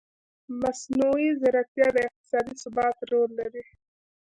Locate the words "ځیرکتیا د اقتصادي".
1.41-2.53